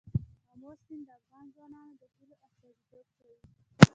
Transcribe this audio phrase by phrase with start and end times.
[0.51, 3.37] آمو سیند د افغان ځوانانو د هیلو استازیتوب کوي.